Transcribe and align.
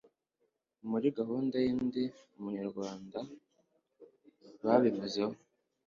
muri 0.89 1.07
gahunda 1.17 1.55
y' 1.65 1.75
ndi 1.83 2.03
umunyarwanda 2.37 3.19
babivuzeho 4.63 5.35